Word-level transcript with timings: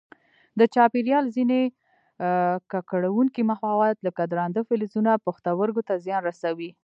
د 0.59 0.61
چاپېریال 0.75 1.25
ځیني 1.35 1.61
ککړونکي 2.71 3.41
مواد 3.51 3.95
لکه 4.07 4.21
درانده 4.31 4.61
فلزونه 4.69 5.11
پښتورګو 5.25 5.81
ته 5.87 5.93
زیان 6.05 6.21
رسوي. 6.29 6.69